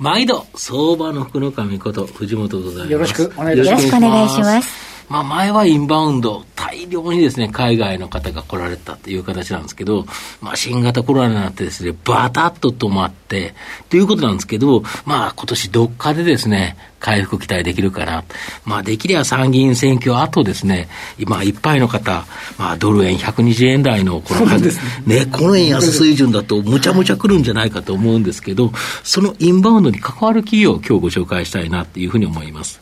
[0.00, 2.92] 毎度相場の福の神こと藤本でございます。
[2.92, 4.79] よろしくお願いします
[5.10, 10.06] まあ、前はインバウンド、大量にですね、海外の方が来られたという形なんですけど、
[10.40, 13.54] まあ、新型コロナになってですね、バタッと止まって、
[13.88, 18.22] ということなんですけど、まあ、今年どっかでですね、回復期待できるかな。
[18.64, 22.24] まあ、できれば参議院選挙後ですね、今、いっぱいの方、
[22.56, 24.70] まあ、ドル円120円台のこの、ね、
[25.06, 28.70] ね、この円安水準だと、むちゃむちゃ来るんじゃないかと思うんですけど、
[29.02, 32.78] そのインバウンドに関わる企業を今日ご紹介したいなっていうふうに思います。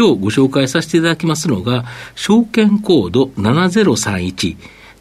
[0.00, 4.56] 今日ご紹介させていただきますのが、証券コード7031、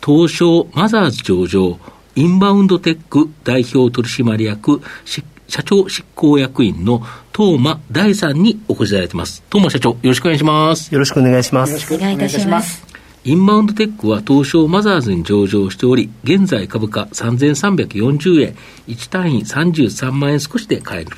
[0.05, 1.79] 東証マザーズ上場、
[2.17, 7.01] インバウンドテック代表取締役、社長執行役員の
[7.33, 9.41] 東間大さんにお越しいただいています。
[9.49, 10.93] 東間社長、よろしくお願いします。
[10.93, 11.69] よろしくお願いします。
[11.69, 12.85] よろしくお願いいたします。
[13.23, 18.55] インバウンドテックは東証マザーズに上場しており、現在株価3340円、
[18.89, 21.11] 1単位33万円少しで買える、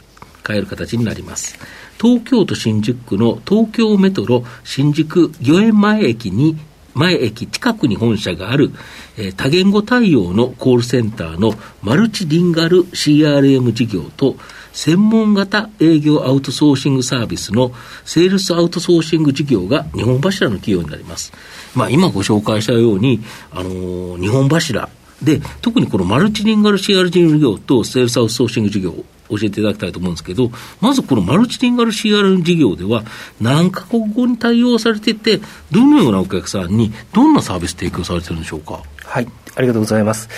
[0.44, 1.58] 買える形になります。
[2.02, 6.58] 東京都新宿区の東京メトロ新宿御苑前駅に
[6.94, 8.72] 前駅近くに本社がある、
[9.18, 14.36] えー、多言語対応のコールセンターのマルチリンガル CRM 事業と
[14.74, 17.72] 専門型営業アウトソーシングサービスの
[18.04, 21.34] セールスアウトソーシング事業が日本柱の企業になります。
[21.76, 24.90] まあ今ご紹介したように、あのー、日本柱
[25.22, 28.92] で、特にこのマルチリンガル CRM 事業とセールスアウトソーシング事業
[29.30, 33.04] 教えていただきたいと思うんですけど、まずこのマルチリンガル CRM 事業では、
[33.40, 35.40] 何カ国語に対応されていて、
[35.72, 38.82] どのようなお客さんにどんなサービス提供されてるんでしょうか？
[39.06, 40.30] はい、ありがとうございます。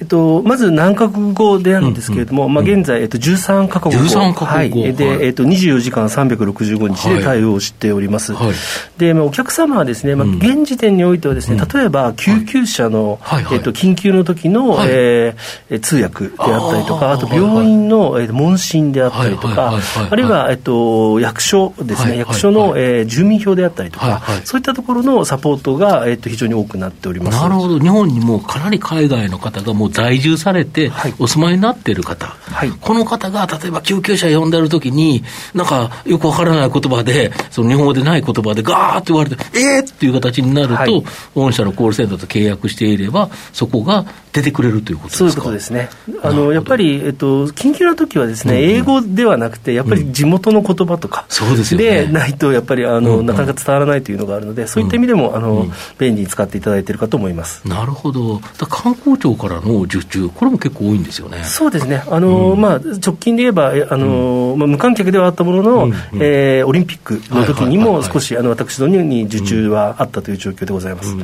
[0.00, 4.02] えっと、まず何カ国語であるんですけれども、うんうん、まあ、現在、えっと、13カ国語。
[4.02, 4.80] 13カ国語。
[4.80, 4.94] はい。
[4.94, 8.32] で、はい、えっと、24時間365日で対応しております。
[8.32, 8.54] はい、
[8.98, 13.20] で、まあ、お客様はですね、まあ、現時点においてはですね、例えば、救急車の、
[13.52, 19.78] えっと、緊急の時の、はい、えー、通訳であったりとか、あと病院の、えー、問診であったりとか、
[20.10, 27.38] あるいは、えっと、役所ですね、役所の、えー、住民票であったりとか、そういったところのサポートが、えっと、非常に多くなっております。
[27.40, 27.78] なるほど。
[27.78, 41.04] 日本にもかなり海外の方がもう在住されて、お住まいになっている方、はい、この方が例えば救急車呼んでるときに、なんかよくわからない言葉で、その日本語でない言葉でガーって言われて、えーっていう形になると、はい、
[41.34, 45.18] 御社のコールセンターと契約していれば、そこが出てくれるということですか？
[45.18, 45.88] そういうことですね。
[46.22, 55.66] あのやっぱり、えっと、緊急の時はですね、英語ではなくて、やっぱり地元の言葉とか、そうですでないと、やっぱりあの、なかなか伝わらないというのがあるので、そういった意味でも、あの
[55.98, 57.66] 便利に使っていただいているかと思います。
[57.66, 58.40] なるほど。
[58.68, 61.42] 観光庁からの受注、これも結構多いんですよね。
[61.44, 62.02] そうですね。
[62.08, 71.16] あの、まあ、直近で言えば、あの、まあ、無観客ではあったものの、えー、オリンピックの時にも少し、あの、私どもに受注はあったという状況でございます。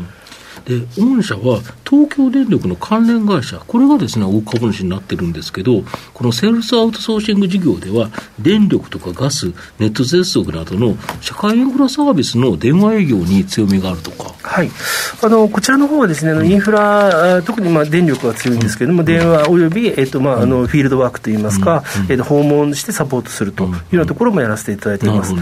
[0.65, 5.83] で、御社は東京電力の関連会社、これがですね、大株主になってるんですけど、
[6.15, 14.35] このセールスアウトソーシング事業では、電力とかガス、ネット接続などの社会インフラサービスの電話営業に強みがあるとか。
[14.43, 14.71] はい。
[15.23, 25.35] あの、こちらの方はですね、インフラ、特にまあ電力が強いんですけれども、うん、電話および、えっと、まあ、あの、フィールドワークといいますか、うん、えっと、訪問してサポートするというようなところもやらせていただいています。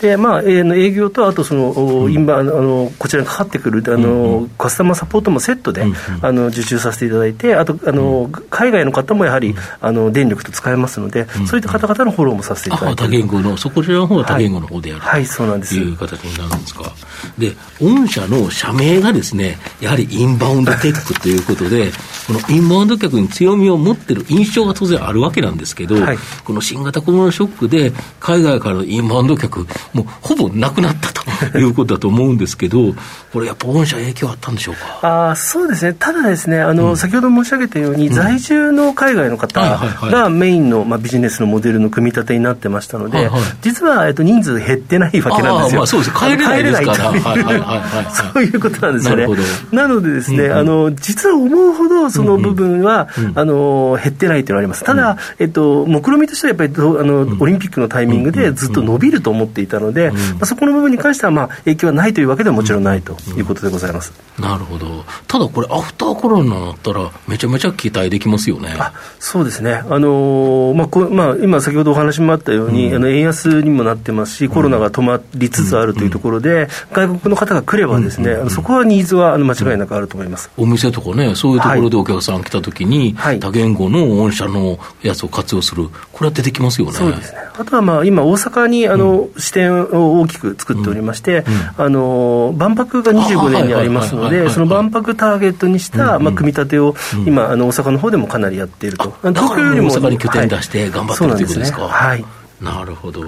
[0.00, 5.84] で、まあ、えー、営業と、あとその、今、あの、こちらにかかってくる、あの、カスタマーサポートもセットで、
[6.22, 13.02] あの受注させていただいて、あとあの、海外の方もやはり、あの電力と使えますので、そういった方々のフォローもさせていただいて。
[13.02, 15.74] 多言語の、そこらの方は多言語の方でやる、はい、はい、そうなんです。
[15.74, 16.92] という形になるんですか。
[17.38, 21.92] で、御社の社名がですね、やはりインバウンドテックということで、
[22.26, 32.94] このインバウンド客に強みを持ってる印象が当然あるわけなんですけど、はい、この新型コロナショックで、海外からのインバウンド客、もうほぼなくなったということだと思うんですけど、
[33.32, 35.30] これ、やっぱ御社、影響あったんでしょうか？
[35.30, 39.60] あそうですね、ただですね、あの、うん、先ほど申し上げたように、在住の海外の方
[40.00, 45.80] がメインの、まあ、ビジネスのモデルの組み立てになってましたので、はいはい、実は、えっと、人数減ってないわけなんですよ。
[45.80, 48.10] まあ、そうです帰れないですから。
[48.32, 49.28] そういうことなんですよね。
[49.70, 54.82] なのでですね、うんうん、あの、実は思うほど、その部分は、あの減ってないというのはあります。
[54.82, 64.12] ただ、えっと、目論見みとしてはやっぱりあの、オリンピックのタイミングでずっと伸びると思っていたので、まあ、そこの部分に関しては、まあ、影響はないというわけではもちろんないということでございます。
[64.38, 65.04] なるほど。
[65.28, 68.74] ただこれ、アフターコロナになったら、めちゃめちゃ期待できますよね。
[68.78, 69.74] あそうですね。
[69.88, 80.50] あのー、まあこ、まあ、今、先ほどお話もあったように、うん、あの円安にもなってますし、コロナが止まりつつあるというところで、外国の方が来ればですね、うん、そこはニーズはあの間違いなくあると思います。
[80.56, 86.92] お店とかね、そういうところでお客さん来たときに、はい、多言語の御社のやつを活用する、これは出てきますよね。
[86.94, 87.38] そうですね。
[87.56, 91.44] あとはまあ、今、大阪にあの、支店を大きく作っておりまして、
[91.78, 96.94] あの、万博が25年にありますので、その万博ターゲットにした、まあ、組み立てを、
[97.26, 99.14] 今、あの、大阪の方でもかなりやっていると。
[99.22, 99.90] 東京よりも。
[99.90, 101.88] 大阪に拠点出して頑張ってるということですか。
[101.88, 102.24] はい
[102.60, 103.22] なるほど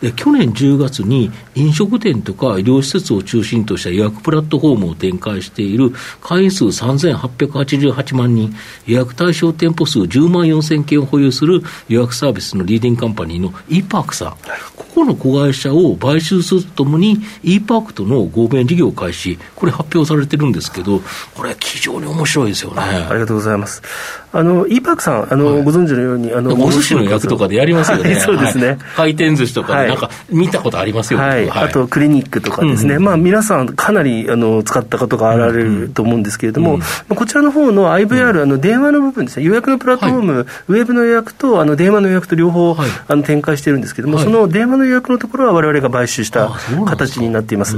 [0.00, 8.54] で去年10月に飲食店とか医療施設を中心とした予約プラットフォームを展開している会員数3888万人、
[8.86, 14.36] 予約対象店舗数10万4000件を保有する予約サービスのリーディングカンパニーの e パークさん、
[14.76, 21.00] ここの子会社を買収するとともに e パークとの合弁事業開始、これ発表されてるんですけど、
[21.34, 22.80] これ非常に面白いですよね。
[22.80, 23.82] ありがとうございます。
[24.32, 28.12] あの e パークさん、あの、はい、ご存知のように、あのお寿司の役とかでやりますよね。
[28.12, 31.50] はい、そうですね、はい、回転寿司とかなんか見たことありますよ、はい。
[31.50, 36.78] あとクリニックとかですね、うん、まあ、皆さん、かなりあの使った方があられると思うんですけれども、
[37.10, 42.76] うん、こちらの方の IVR、あの電話の部分ですね、予約のプラットフォーム、ウェブの予約とあの電話の予約と両方、
[43.08, 46.50] あの展開してるんですけれども、その電話の予約のところはわれわれが買収した
[46.86, 47.76] 形になっています。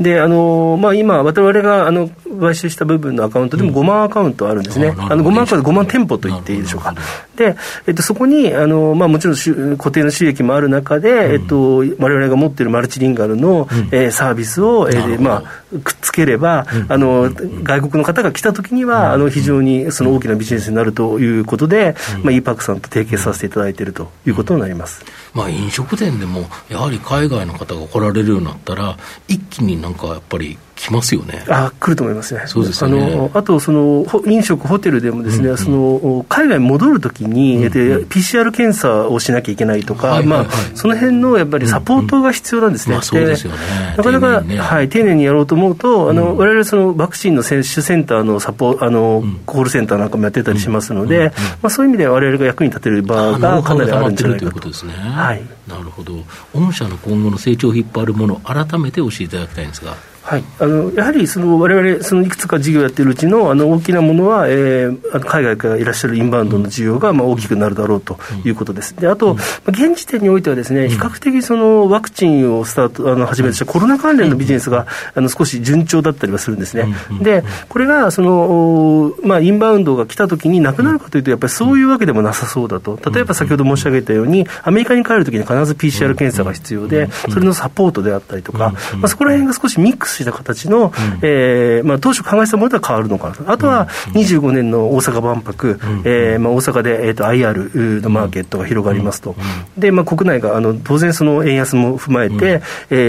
[0.00, 2.10] であのまあ、今、われわれがあの
[2.40, 6.94] 買収した部分のアカウントでも5万アカウントあるんですね、あの5万アカウント、5万店舗と言っていいでしょうか。
[7.36, 17.30] で、えっと、そこにあの、まあ、もちろん固定の収益もある中で、えっと、われわれが持っているマルチリンガルの、うん、えー、サービスを、えーまあ、くっつければ、うん、あの
[17.62, 25.04] 外国の方が来たときには、あの非常にその大きなビジネスになるということで、まあ、e パークさんと提携させていただいているということになります。
[25.32, 28.96] まあ、飲食店でも、やはり海外の方が来られるようになったら、
[29.28, 31.44] 一気になんかやっぱり来ますよね。
[31.48, 32.42] あ来ると思いますね。
[32.46, 33.02] そうですね。
[33.02, 37.70] あのあとその飲食ホテルでもですね、うんうん、その海外に戻るときに、うんうん、
[38.04, 42.96] PCR 検査をしなきゃいけないとか、はいはいはい、まあその辺のやっぱりサポートが必要なんですね。
[42.96, 43.58] うんうんまあ、そうですよね。
[43.96, 54.46] なかなか、ね、はい丁寧にやろうと思うと、あの、うん、我々そのワクチンの接種センターのサポあの、うん、コールセンターなんかもやってたりしますので、うんうんうん、まあそういう意味で我々が役に立てる場がかなりあるんじゃないかと。
[54.46, 54.92] ということですね。
[54.92, 55.42] はい。
[55.66, 56.24] なるほど。
[56.54, 59.96] 御社の今後の成長を引っ張るもの改めて教えていただきたいんですが。
[60.24, 68.96] はい、あのやはりその我々そのいくつか事業やっているうちのあの大きなものは、えー、海外からいらっしゃるインバウンドの需要がまあ大きくなるだろうということです。
[68.96, 76.86] であと、現時点においてはですね比較的そのワクチンをスタートあの始めとしたコロナ関連のビジネスがあの少し順調だったりはするんですね。
[77.20, 82.98] でこれがその、まあ、インバウンドが来たときになくなるかというとやっぱりそういうわけでもなさそうだと。
[83.12, 90.92] 例えば先ほど申し上げたようにアメリカに帰るときに必ず PCR 検査が必要でそれのサポートであったりとか、まあ、そこら辺が少しミックスした形の、うん、
[91.22, 99.34] えー、まあ、当初考えたものとは変わるのかなと、あとは25年の大阪万博、うん、えー、まあ、大阪で、えーと、IR のマーケットが広がりますと、
[99.78, 102.60] でまあ、国内があの当然、その円安も踏まえて、うん、え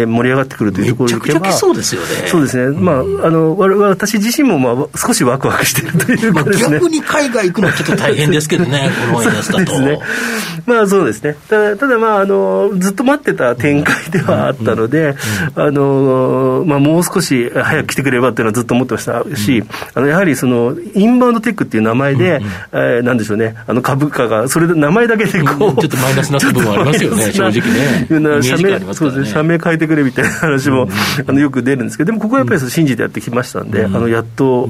[0.04, 2.08] ー、盛り上がってくるというところでいけば、そうですよね。
[2.28, 9.80] そうですね、まあ、あの私自身も、まあ、少しワクワクしているというかですね、逆に海外行くのはちょっと大変ですけどね、この円安だと。
[9.86, 10.00] ね、
[10.66, 12.35] まあそうですね、ただ、ただまああの、
[12.80, 15.16] ずっと待ってた展開ではあったので、
[15.56, 28.42] あのまあ、もう少しし、早く来てくれればっていうのはずっと思ってましたし、あのやはりそのインバウンドテックっていう名前で、うんえー、なんでしょうね、あの株価が、それで名前だけでこう、ちょっとマイナスな部分ありますよね、 正直ね。
[28.42, 30.88] 社名、そうですね、社名変えてくれみたいな話も、
[31.28, 34.64] あのよく出るんですけど、でもここはやっぱり信じてやってきましたんで、あのやっと、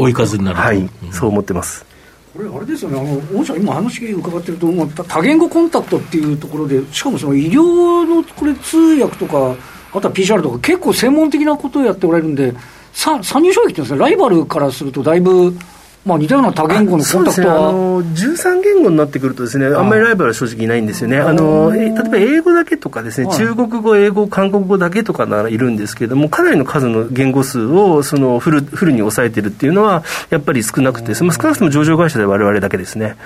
[0.00, 1.91] 追い風になるはい、そう思ってます。
[2.32, 9.54] これ、あれですよね、あの御社、今、話伺ってると、もう多言語コンタクトっていうところで、しかもその医療のこれ、通訳とか、
[9.92, 12.54] あとは PCR とか、結構専門的なことをやっておられるんで、
[12.94, 15.54] さ参入障壁っていうんですね、ライバルからするとだいぶ、
[16.04, 19.82] まあ、似たような多言語のコンタクトは、ね、あの13言語になってくるとですね、あ。
[19.82, 21.18] んまりライバルは正直いないんですよね。
[21.18, 33.16] あの例えば英語だけとかですね、中国語、英語、韓国語だけとかならいるんですけれども、かなりの数の言語数をそのフルフルに抑えてるっていうのは、やっぱり少なくて、まあ、少なくとも上場会社でわれだけですね。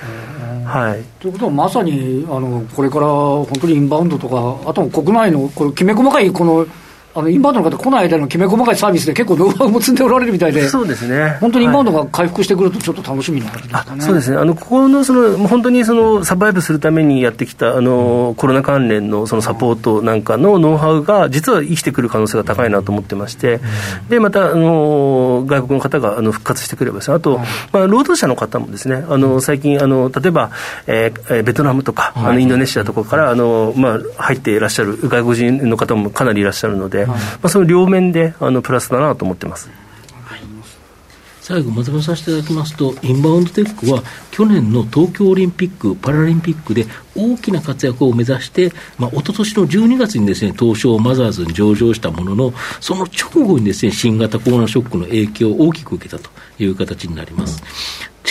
[0.67, 6.67] はい、ということは、まさにあのこれから本当にインバウンドとか、あと国内のこれきめ細かいこの
[7.17, 11.39] あのインバウンドの方、来ない間のきめ細かいサービスで結構ノウハウも積んでおられるみたいで、そうですね。
[11.41, 13.75] 本当にインバウンドが回復してくると、ちょっと楽しみな感じで。
[13.75, 14.03] すかね。
[14.03, 14.37] そうですね。
[14.37, 23.61] あの、ここの、その、本当にその、サバイブするためにやってきた、あの、コロナ関連のそのサポートなんかのノウハウが、実は生きてくる可能性が高いなと思ってまして、
[24.11, 27.41] で、また、あの、外国の方が、あの、復活してくればですね、あと、
[27.73, 30.51] まあ、労働者の方もですね、あの、最近、あの、例えば、
[30.87, 39.71] えー、ベトナムとか、あの、インドネシアとかから、あの、まあ、入っていらっしゃる外国人の方もかなりいらっしゃるので、まあ、その両面で、あの、プラスだなと思ってます。
[41.47, 57.59] 最後まとめさせていただきますと、インバウンドテックは去年の東京オリンピック・パラリンピックで大きな活躍を目指して、まあ、一昨年の12月にですね、東証マザーズに上場したものの、その直後にですね、新型コロナショックの影響を大きく受けたという形になります。
[57.59, 57.63] し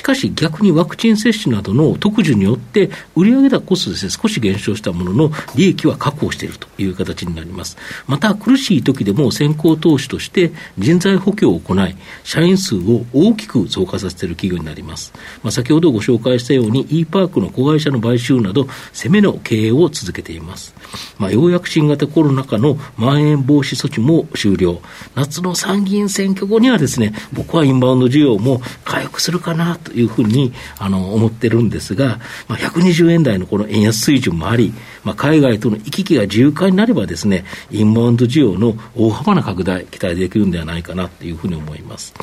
[0.06, 7.76] かし逆にワクチン接種などの特需によって売上高数ですね、少し減少したものの利益は確保しているという形になります。
[8.06, 15.12] また苦しい時でも先行投資として人材補強を行い、社員数を大きく増加させている企業になります。
[15.42, 20.76] まあ、先ほどご紹介したように e パークの子会社の買収など攻めの経営を続けています。
[21.18, 24.82] まあ、ようやく新型コロナ禍のまん延防止措置も終了。
[25.16, 34.74] 夏の参議院選挙後にはですね、僕はインバウンド需要も回復するかなというふうにあの思ってるんですが、まあ、120円台のこの円安水準もあり、
[35.04, 42.14] まあ、海外との行き来が自由化になればですね、インバウンド需要の大幅な拡大、期待できるんではないかなというふうに思います。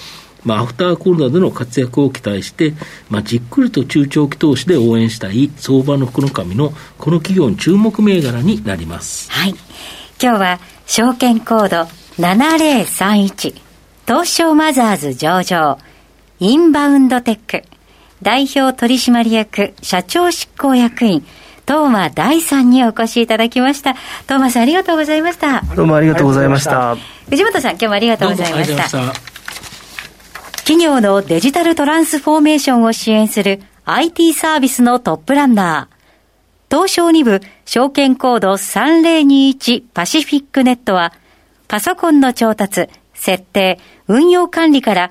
[0.45, 2.75] まあ、アフターコロナでの活躍を期待して、
[3.09, 9.31] まあ、じっくりと中長期投資で応援したい相場の福の神のこの企業に注目銘柄になります。
[9.31, 9.55] はい。
[10.21, 13.61] 今日は証券コード7031
[14.07, 15.79] 東証マザーズ上場
[16.45, 17.63] インバウンドテック
[18.21, 21.25] 代表取締役社長執行役員
[21.69, 23.93] 東間大さんにお越しいただきました。
[24.25, 25.61] 東間さんありがとうございました。
[25.77, 26.97] どうもありがとうございました。
[27.31, 28.89] 藤本さん今日もありがとうございました。
[30.57, 36.77] 企業のデジタルトランスフォーメーションを支援する IT サービスのトップランナー。
[36.77, 41.13] 東証2部証券コード3021パシフィックネットは、
[41.69, 45.11] パソコンの調達、設定、運用管理から